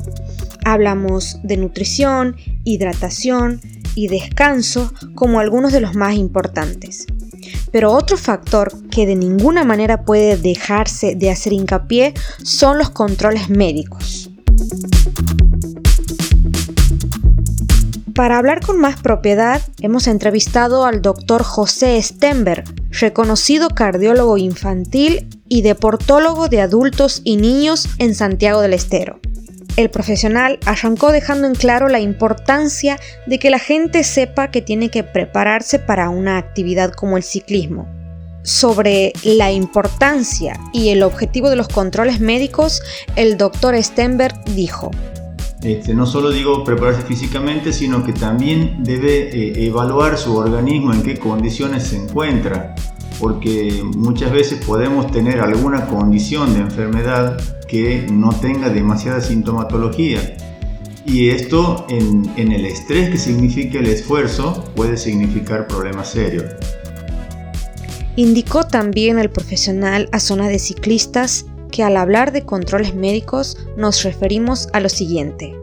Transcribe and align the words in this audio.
Hablamos 0.67 1.39
de 1.45 1.57
nutrición, 1.57 2.37
hidratación 2.65 3.63
y 3.95 4.09
descanso 4.09 4.93
como 5.15 5.41
algunos 5.41 5.73
de 5.73 5.81
los 5.81 5.95
más 5.95 6.15
importantes. 6.15 7.07
Pero 7.73 7.93
otro 7.93 8.19
factor 8.19 8.71
que 8.91 9.07
de 9.07 9.17
ninguna 9.17 9.65
manera 9.65 10.05
puede 10.05 10.37
dejarse 10.37 11.15
de 11.15 11.31
hacer 11.31 11.55
hincapié 11.55 12.13
son 12.43 12.77
los 12.77 12.91
controles 12.91 13.49
médicos. 13.49 14.30
Para 18.21 18.37
hablar 18.37 18.61
con 18.61 18.79
más 18.79 19.01
propiedad, 19.01 19.63
hemos 19.81 20.07
entrevistado 20.07 20.85
al 20.85 21.01
doctor 21.01 21.43
José 21.43 21.99
Stenberg, 22.03 22.65
reconocido 22.91 23.71
cardiólogo 23.71 24.37
infantil 24.37 25.27
y 25.49 25.63
deportólogo 25.63 26.49
de 26.49 26.61
adultos 26.61 27.23
y 27.25 27.39
niños 27.39 27.89
en 27.97 28.15
Santiago 28.15 28.61
del 28.61 28.75
Estero. 28.75 29.21
El 29.79 29.89
profesional 29.89 30.59
arrancó 30.67 31.13
dejando 31.13 31.47
en 31.47 31.55
claro 31.55 31.89
la 31.89 31.99
importancia 31.99 33.01
de 33.27 33.39
que 33.39 33.49
la 33.49 33.59
gente 33.59 34.05
sepa 34.05 34.51
que 34.51 34.61
tiene 34.61 34.91
que 34.91 35.03
prepararse 35.03 35.79
para 35.79 36.11
una 36.11 36.37
actividad 36.37 36.93
como 36.93 37.17
el 37.17 37.23
ciclismo. 37.23 37.89
Sobre 38.43 39.15
la 39.25 39.51
importancia 39.51 40.61
y 40.75 40.91
el 40.91 41.03
objetivo 41.05 41.49
de 41.49 41.57
los 41.57 41.69
controles 41.69 42.21
médicos, 42.21 42.83
el 43.17 43.39
doctor 43.39 43.83
Stenberg 43.83 44.45
dijo, 44.45 44.91
este, 45.63 45.93
no 45.93 46.07
solo 46.07 46.31
digo 46.31 46.65
prepararse 46.65 47.03
físicamente, 47.03 47.73
sino 47.73 48.03
que 48.03 48.15
también 48.15 48.83
debe 48.83 49.29
eh, 49.29 49.67
evaluar 49.67 50.17
su 50.17 50.35
organismo 50.37 50.93
en 50.95 51.03
qué 51.03 51.19
condiciones 51.19 51.89
se 51.89 51.97
encuentra, 51.97 52.75
porque 53.19 53.83
muchas 53.97 54.33
veces 54.33 54.65
podemos 54.65 55.11
tener 55.13 55.41
alguna 55.41 55.87
condición 55.87 56.55
de 56.55 56.61
enfermedad 56.61 57.39
que 57.69 58.07
no 58.11 58.31
tenga 58.31 58.71
demasiada 58.71 59.21
sintomatología. 59.21 60.37
Y 61.05 61.29
esto 61.29 61.85
en, 61.91 62.31
en 62.37 62.53
el 62.53 62.65
estrés 62.65 63.11
que 63.11 63.19
significa 63.19 63.79
el 63.79 63.87
esfuerzo 63.87 64.65
puede 64.75 64.97
significar 64.97 65.67
problemas 65.67 66.11
serios. 66.11 66.45
Indicó 68.17 68.65
también 68.67 69.19
el 69.19 69.31
profesional 69.31 70.09
a 70.13 70.21
zona 70.21 70.49
de 70.49 70.59
ciclistas 70.59 71.47
que 71.71 71.83
al 71.83 71.97
hablar 71.97 72.33
de 72.33 72.45
controles 72.45 72.95
médicos 72.95 73.57
nos 73.77 74.03
referimos 74.03 74.69
a 74.73 74.81
lo 74.81 74.89
siguiente. 74.89 75.55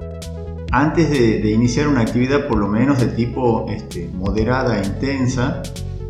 Antes 0.72 1.10
de, 1.10 1.50
iniciar 1.50 1.88
una 1.88 2.02
actividad 2.02 2.48
por 2.48 2.58
lo 2.58 2.68
menos 2.68 3.00
de 3.00 3.08
tipo 3.08 3.66
este, 3.70 4.10
moderada 4.14 4.82
e 4.82 4.86
intensa, 4.86 5.62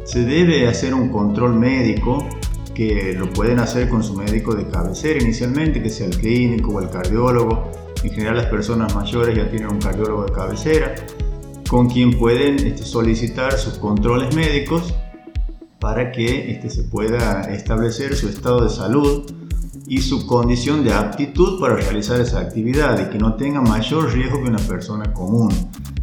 se 0.03 0.23
debe 0.23 0.67
hacer 0.67 0.93
un 0.93 1.09
control 1.09 1.53
médico 1.53 2.27
que 2.73 3.13
lo 3.13 3.29
pueden 3.31 3.59
hacer 3.59 3.89
con 3.89 4.03
su 4.03 4.13
médico 4.15 4.55
de 4.55 4.67
cabecera 4.67 5.21
inicialmente, 5.21 5.81
que 5.81 5.89
sea 5.89 6.07
el 6.07 6.17
clínico 6.17 6.71
o 6.71 6.81
el 6.81 6.89
cardiólogo. 6.89 7.71
En 8.03 8.11
general 8.11 8.37
las 8.37 8.45
personas 8.47 8.95
mayores 8.95 9.35
ya 9.35 9.49
tienen 9.49 9.69
un 9.69 9.79
cardiólogo 9.79 10.25
de 10.25 10.31
cabecera, 10.31 10.95
con 11.69 11.89
quien 11.89 12.17
pueden 12.17 12.55
este, 12.65 12.83
solicitar 12.83 13.53
sus 13.57 13.77
controles 13.77 14.35
médicos 14.35 14.93
para 15.79 16.11
que 16.11 16.51
este, 16.51 16.69
se 16.69 16.83
pueda 16.83 17.41
establecer 17.53 18.15
su 18.15 18.29
estado 18.29 18.63
de 18.63 18.69
salud 18.69 19.25
y 19.87 20.01
su 20.01 20.27
condición 20.27 20.83
de 20.83 20.93
aptitud 20.93 21.59
para 21.59 21.75
realizar 21.75 22.19
esa 22.19 22.39
actividad 22.39 22.99
y 22.99 23.09
que 23.09 23.17
no 23.17 23.35
tenga 23.35 23.61
mayor 23.61 24.11
riesgo 24.11 24.43
que 24.43 24.49
una 24.49 24.59
persona 24.59 25.13
común. 25.13 25.49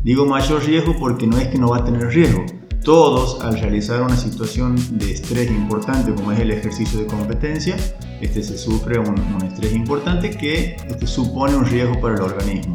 Digo 0.02 0.24
mayor 0.26 0.64
riesgo 0.64 0.96
porque 0.98 1.26
no 1.26 1.38
es 1.38 1.48
que 1.48 1.58
no 1.58 1.68
va 1.68 1.78
a 1.78 1.84
tener 1.84 2.08
riesgo. 2.08 2.44
Todos 2.82 3.40
al 3.42 3.58
realizar 3.58 4.02
una 4.02 4.16
situación 4.16 4.76
de 4.98 5.12
estrés 5.12 5.50
importante 5.50 6.14
como 6.14 6.32
es 6.32 6.40
el 6.40 6.50
ejercicio 6.50 7.00
de 7.00 7.06
competencia, 7.06 7.76
este 8.20 8.42
se 8.42 8.58
sufre 8.58 8.98
un, 8.98 9.42
estrés 9.42 9.74
importante 9.74 10.30
que 10.30 10.76
este, 10.88 11.06
supone 11.06 11.56
un 11.56 11.64
riesgo 11.64 12.00
para 12.00 12.14
el 12.14 12.22
organismo. 12.22 12.74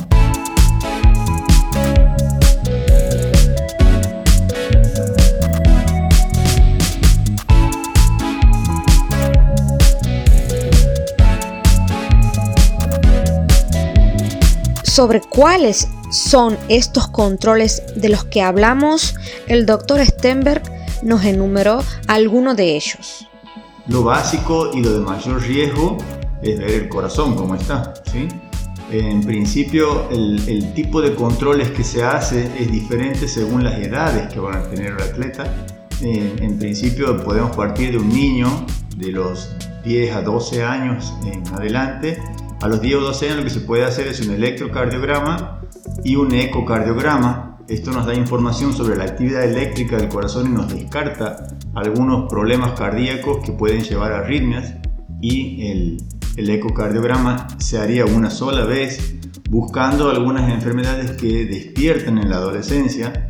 Sobre 14.89 15.21
cuáles 15.21 15.87
son 16.09 16.57
estos 16.67 17.07
controles 17.09 17.83
de 17.95 18.09
los 18.09 18.23
que 18.23 18.41
hablamos, 18.41 19.13
el 19.45 19.67
doctor 19.67 20.03
Stenberg 20.03 20.63
nos 21.03 21.23
enumeró 21.25 21.83
algunos 22.07 22.57
de 22.57 22.75
ellos. 22.75 23.27
Lo 23.87 24.03
básico 24.03 24.71
y 24.73 24.81
lo 24.81 24.93
de 24.93 24.99
mayor 25.01 25.43
riesgo 25.43 25.95
es 26.41 26.57
ver 26.57 26.71
el 26.71 26.89
corazón 26.89 27.35
cómo 27.35 27.53
está. 27.53 27.93
¿sí? 28.11 28.27
En 28.89 29.21
principio, 29.21 30.09
el, 30.09 30.73
tipo 30.73 31.03
de 31.03 31.13
controles 31.13 31.69
que 31.69 31.83
se 31.83 32.03
hace 32.03 32.49
es 32.59 32.71
diferente 32.71 33.27
según 33.27 33.63
las 33.63 33.77
edades 33.77 34.33
que 34.33 34.39
van 34.39 34.57
a 34.57 34.69
tener 34.71 34.93
el 34.93 35.01
atleta. 35.03 35.53
En, 36.01 36.41
en 36.41 36.57
principio, 36.57 37.23
podemos 37.23 37.55
partir 37.55 37.91
de 37.91 37.99
un 37.99 38.09
niño 38.09 38.65
de 38.97 39.11
los 39.11 39.51
10 39.83 40.15
a 40.15 40.23
12 40.23 40.63
años 40.63 41.13
en 41.25 41.47
adelante 41.53 42.19
a 42.61 42.67
los 42.67 42.81
10 42.81 42.95
o 42.95 43.01
12 43.01 43.25
años 43.25 43.37
lo 43.37 43.43
que 43.43 43.49
se 43.49 43.61
puede 43.61 43.85
hacer 43.85 44.07
es 44.07 44.19
un 44.25 44.33
electrocardiograma 44.33 45.61
y 46.03 46.15
un 46.15 46.33
ecocardiograma. 46.33 47.57
Esto 47.67 47.91
nos 47.91 48.05
da 48.05 48.15
información 48.15 48.73
sobre 48.73 48.97
la 48.97 49.03
actividad 49.03 49.43
eléctrica 49.43 49.97
del 49.97 50.09
corazón 50.09 50.47
y 50.47 50.49
nos 50.49 50.73
descarta 50.73 51.47
algunos 51.75 52.29
problemas 52.29 52.73
cardíacos 52.73 53.45
que 53.45 53.51
pueden 53.51 53.83
llevar 53.83 54.11
a 54.11 54.19
arritmias 54.19 54.73
y 55.21 55.67
el, 55.67 55.97
el 56.35 56.49
ecocardiograma 56.49 57.47
se 57.59 57.77
haría 57.77 58.05
una 58.05 58.29
sola 58.29 58.65
vez 58.65 59.15
buscando 59.49 60.09
algunas 60.09 60.51
enfermedades 60.51 61.11
que 61.11 61.45
despiertan 61.45 62.17
en 62.17 62.29
la 62.29 62.37
adolescencia 62.37 63.29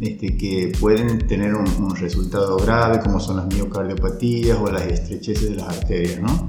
este, 0.00 0.34
que 0.38 0.72
pueden 0.80 1.26
tener 1.26 1.54
un, 1.54 1.94
resultado 1.94 2.56
grave 2.56 3.00
como 3.00 3.20
son 3.20 3.36
las 3.36 3.46
miocardiopatías 3.46 4.56
o 4.58 4.70
las 4.72 4.86
estrecheces 4.86 5.50
de 5.50 5.56
las 5.56 5.68
arterias. 5.68 6.20
¿no? 6.20 6.48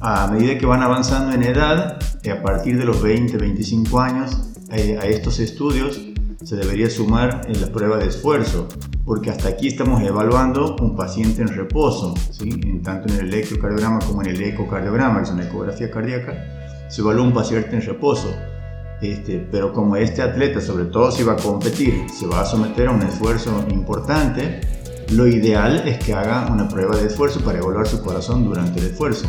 A 0.00 0.26
medida 0.28 0.58
que 0.58 0.66
van 0.66 0.82
avanzando 0.82 1.34
en 1.34 1.42
edad, 1.42 1.98
eh, 2.22 2.30
a 2.30 2.42
partir 2.42 2.78
de 2.78 2.84
los 2.84 3.02
20, 3.02 3.36
25 3.38 4.00
años, 4.00 4.36
eh, 4.70 4.98
a 5.00 5.06
estos 5.06 5.38
estudios 5.40 6.00
se 6.44 6.56
debería 6.56 6.90
sumar 6.90 7.42
en 7.48 7.60
la 7.60 7.68
prueba 7.68 7.96
de 7.96 8.06
esfuerzo, 8.06 8.68
porque 9.04 9.30
hasta 9.30 9.48
aquí 9.48 9.68
estamos 9.68 10.02
evaluando 10.02 10.76
un 10.80 10.94
paciente 10.94 11.42
en 11.42 11.48
reposo, 11.48 12.14
¿sí? 12.30 12.50
tanto 12.84 13.12
en 13.12 13.20
el 13.20 13.34
electrocardiograma 13.34 13.98
como 14.00 14.22
en 14.22 14.28
el 14.28 14.42
ecocardiograma, 14.42 15.18
que 15.18 15.24
es 15.24 15.30
una 15.30 15.44
ecografía 15.44 15.90
cardíaca, 15.90 16.34
se 16.88 17.00
evalúa 17.00 17.24
un 17.24 17.32
paciente 17.32 17.74
en 17.74 17.82
reposo. 17.82 18.28
Este, 19.02 19.46
pero 19.50 19.72
como 19.72 19.96
este 19.96 20.22
atleta, 20.22 20.60
sobre 20.60 20.86
todo 20.86 21.10
si 21.10 21.22
va 21.22 21.34
a 21.34 21.36
competir, 21.36 22.06
se 22.08 22.26
va 22.26 22.40
a 22.40 22.44
someter 22.46 22.88
a 22.88 22.92
un 22.92 23.02
esfuerzo 23.02 23.64
importante, 23.70 24.60
lo 25.10 25.26
ideal 25.26 25.82
es 25.86 25.98
que 25.98 26.14
haga 26.14 26.50
una 26.50 26.68
prueba 26.68 26.96
de 26.96 27.06
esfuerzo 27.06 27.40
para 27.40 27.58
evaluar 27.58 27.86
su 27.86 28.02
corazón 28.02 28.44
durante 28.44 28.80
el 28.80 28.86
esfuerzo 28.86 29.28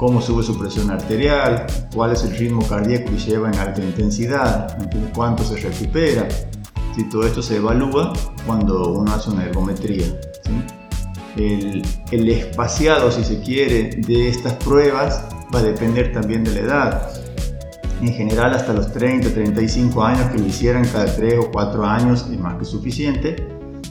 cómo 0.00 0.22
sube 0.22 0.42
su 0.42 0.58
presión 0.58 0.90
arterial, 0.90 1.66
cuál 1.94 2.12
es 2.12 2.24
el 2.24 2.34
ritmo 2.34 2.66
cardíaco 2.66 3.10
que 3.10 3.18
lleva 3.18 3.50
en 3.50 3.58
alta 3.58 3.82
intensidad, 3.82 4.78
cuánto 5.14 5.44
se 5.44 5.56
recupera. 5.56 6.26
Si 6.96 7.06
todo 7.10 7.26
esto 7.26 7.42
se 7.42 7.56
evalúa 7.56 8.14
cuando 8.46 8.94
uno 8.94 9.12
hace 9.12 9.28
una 9.28 9.44
ergometría. 9.44 10.06
El, 11.36 11.82
el, 12.12 12.30
espaciado, 12.30 13.12
si 13.12 13.24
se 13.24 13.42
quiere, 13.42 13.90
de 13.98 14.30
estas 14.30 14.54
pruebas 14.54 15.22
va 15.54 15.58
a 15.58 15.62
depender 15.64 16.14
también 16.14 16.44
de 16.44 16.54
la 16.54 16.60
edad. 16.60 17.10
En 18.00 18.14
general, 18.14 18.54
hasta 18.54 18.72
los 18.72 18.90
30, 18.94 19.34
35 19.34 20.02
años 20.02 20.30
que 20.30 20.38
lo 20.38 20.46
hicieran 20.46 20.86
cada 20.86 21.14
3 21.14 21.40
o 21.40 21.50
4 21.50 21.84
años 21.84 22.26
es 22.32 22.38
más 22.38 22.54
que 22.54 22.64
suficiente. 22.64 23.36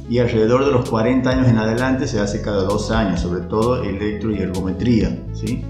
y 0.09 0.17
alrededor 0.17 0.65
de 0.65 0.71
los 0.71 0.89
40 0.89 1.29
años 1.29 1.47
en 1.47 1.59
adelante 1.59 2.07
se 2.07 2.19
hace 2.19 2.41
cada 2.41 2.63
dos 2.63 2.89
años, 2.89 3.19
sobre 3.19 3.41
todo 3.41 3.83
electro 3.83 4.31
y 4.31 4.39
ergometría. 4.39 5.15
¿sí? 5.33 5.63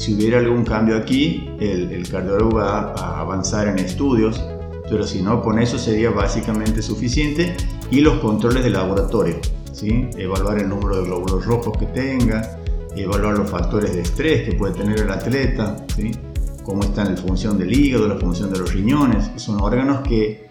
Si 0.00 0.14
hubiera 0.14 0.38
algún 0.38 0.64
cambio 0.64 0.96
aquí, 0.96 1.50
el, 1.60 1.90
el 1.92 2.08
cardiólogo 2.08 2.56
va 2.56 2.94
a 2.94 3.20
avanzar 3.20 3.68
en 3.68 3.78
estudios, 3.78 4.42
pero 4.88 5.06
si 5.06 5.20
no, 5.20 5.42
con 5.42 5.58
eso 5.58 5.78
sería 5.78 6.08
básicamente 6.08 6.80
suficiente 6.80 7.54
y 7.90 8.00
los 8.00 8.18
controles 8.20 8.64
de 8.64 8.70
laboratorio, 8.70 9.36
¿sí? 9.74 10.08
evaluar 10.16 10.58
el 10.58 10.70
número 10.70 10.96
de 10.96 11.04
glóbulos 11.04 11.44
rojos 11.44 11.76
que 11.76 11.84
tenga, 11.84 12.58
evaluar 12.96 13.36
los 13.36 13.50
factores 13.50 13.94
de 13.94 14.00
estrés 14.00 14.48
que 14.48 14.56
puede 14.56 14.72
tener 14.72 15.00
el 15.00 15.10
atleta, 15.10 15.84
¿sí? 15.94 16.12
cómo 16.64 16.82
está 16.82 17.04
la 17.04 17.18
función 17.18 17.58
del 17.58 17.70
hígado, 17.70 18.08
la 18.08 18.16
función 18.16 18.50
de 18.50 18.58
los 18.58 18.72
riñones, 18.72 19.30
son 19.36 19.60
órganos 19.60 20.00
que 20.00 20.46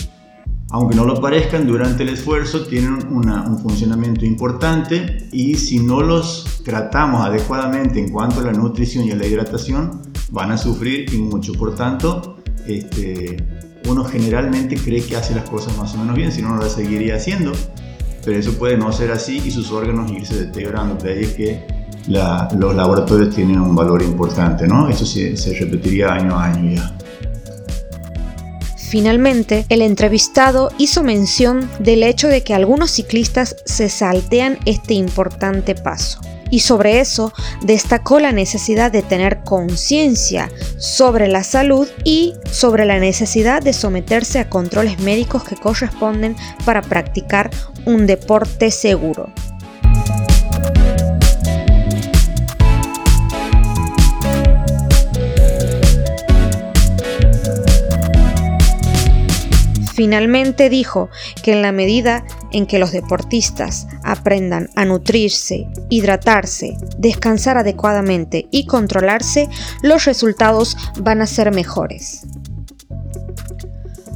aunque 0.71 0.95
no 0.95 1.05
lo 1.05 1.19
parezcan, 1.19 1.65
durante 1.65 2.03
el 2.03 2.09
esfuerzo 2.09 2.65
tienen 2.65 3.07
un 3.09 3.59
funcionamiento 3.59 4.25
importante 4.25 5.27
y 5.31 5.55
si 5.55 5.79
no 5.79 6.01
los 6.01 6.61
tratamos 6.63 7.25
adecuadamente 7.25 7.99
en 7.99 8.11
cuanto 8.11 8.41
a 8.41 8.43
la 8.43 8.51
nutrición 8.51 9.05
y 9.05 9.11
a 9.11 9.15
la 9.15 9.25
hidratación, 9.25 10.01
van 10.31 10.51
a 10.51 10.57
sufrir 10.57 11.11
y 11.11 11.17
mucho. 11.17 11.53
Por 11.53 11.75
tanto, 11.75 12.37
este, 12.67 13.37
uno 13.87 14.03
generalmente 14.05 14.75
cree 14.75 15.03
que 15.03 15.15
hace 15.15 15.33
las 15.33 15.49
cosas 15.49 15.75
más 15.77 15.95
o 15.95 15.97
menos 15.97 16.15
bien, 16.15 16.31
si 16.31 16.43
no, 16.43 16.49
no 16.49 16.61
las 16.61 16.73
seguiría 16.73 17.15
haciendo, 17.15 17.51
pero 18.23 18.37
eso 18.37 18.53
puede 18.53 18.77
no 18.77 18.91
ser 18.91 19.11
así 19.11 19.41
y 19.43 19.49
sus 19.49 19.71
órganos 19.71 20.11
irse 20.11 20.45
deteriorando. 20.45 20.95
De 21.03 21.13
ahí 21.13 21.23
es 21.23 21.33
que 21.33 21.79
los 22.07 22.75
laboratorios 22.75 23.33
tienen 23.33 23.59
un 23.59 23.75
valor 23.75 24.03
importante, 24.03 24.67
¿no? 24.67 24.87
Eso 24.87 25.05
se, 25.05 25.35
se 25.35 25.59
repetiría 25.59 26.13
año 26.13 26.37
a 26.37 26.45
año 26.45 26.75
ya. 26.75 26.95
Finalmente, 28.89 29.67
el 29.69 29.83
entrevistado 29.83 30.71
hizo 30.79 31.03
mención 31.03 31.69
del 31.77 32.01
hecho 32.01 32.27
de 32.27 32.41
que 32.41 32.55
algunos 32.55 32.89
ciclistas 32.89 33.55
se 33.63 33.87
saltean 33.87 34.57
este 34.65 34.95
importante 34.95 35.75
paso. 35.75 36.21
Y 36.49 36.61
sobre 36.61 36.99
eso 36.99 37.31
destacó 37.61 38.19
la 38.19 38.31
necesidad 38.31 38.91
de 38.91 39.03
tener 39.03 39.43
conciencia 39.43 40.49
sobre 40.79 41.27
la 41.27 41.43
salud 41.43 41.87
y 42.03 42.33
sobre 42.49 42.85
la 42.85 42.97
necesidad 42.97 43.61
de 43.61 43.73
someterse 43.73 44.39
a 44.39 44.49
controles 44.49 44.99
médicos 45.01 45.43
que 45.43 45.55
corresponden 45.55 46.35
para 46.65 46.81
practicar 46.81 47.51
un 47.85 48.07
deporte 48.07 48.71
seguro. 48.71 49.31
Finalmente 59.99 60.69
dijo 60.69 61.09
que 61.43 61.51
en 61.51 61.61
la 61.61 61.73
medida 61.73 62.23
en 62.53 62.67
que 62.67 62.79
los 62.79 62.93
deportistas 62.93 63.85
aprendan 64.01 64.69
a 64.77 64.85
nutrirse, 64.85 65.67
hidratarse, 65.89 66.77
descansar 66.97 67.57
adecuadamente 67.57 68.47
y 68.49 68.65
controlarse, 68.65 69.49
los 69.81 70.05
resultados 70.05 70.77
van 71.01 71.21
a 71.21 71.27
ser 71.27 71.53
mejores. 71.53 72.21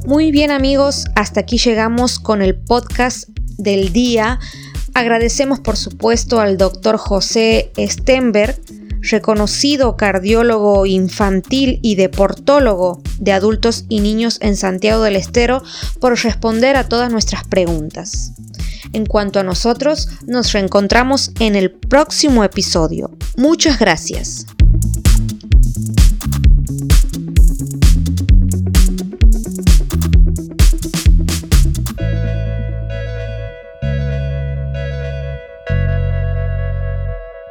Muy 0.06 0.32
bien 0.32 0.52
amigos, 0.52 1.04
hasta 1.16 1.42
aquí 1.42 1.58
llegamos 1.58 2.18
con 2.18 2.42
el 2.42 2.56
podcast 2.56 3.28
del 3.58 3.92
día. 3.92 4.40
Agradecemos 4.94 5.60
por 5.60 5.76
supuesto 5.76 6.40
al 6.40 6.56
doctor 6.58 6.96
José 6.96 7.74
Stenberg 7.78 8.58
reconocido 9.02 9.98
cardiólogo 9.98 10.86
infantil 10.86 11.80
y 11.82 11.96
deportólogo 11.96 13.02
de 13.24 13.32
adultos 13.32 13.86
y 13.88 14.02
niños 14.02 14.38
en 14.42 14.58
Santiago 14.58 15.02
del 15.04 15.16
Estero, 15.16 15.64
por 16.00 16.22
responder 16.22 16.76
a 16.76 16.90
todas 16.90 17.12
nuestras 17.12 17.46
preguntas. 17.46 18.34
En 18.92 19.06
cuanto 19.06 19.40
a 19.40 19.44
nosotros, 19.44 20.10
nos 20.28 20.52
reencontramos 20.52 21.32
en 21.40 21.56
el 21.56 21.72
próximo 21.72 22.44
episodio. 22.44 23.12
Muchas 23.38 23.80
gracias. 23.80 24.46